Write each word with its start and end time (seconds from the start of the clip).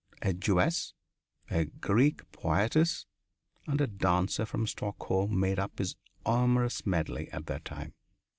A 0.23 0.33
Jewess, 0.33 0.95
a 1.51 1.65
Greek 1.65 2.23
poetess, 2.31 3.05
and 3.67 3.79
a 3.79 3.85
dancer 3.85 4.47
from 4.47 4.65
Stockholm 4.65 5.39
made 5.39 5.59
up 5.59 5.77
his 5.77 5.95
amorous 6.25 6.87
medley 6.87 7.29
at 7.29 7.45
that 7.45 7.65
time. 7.65 7.93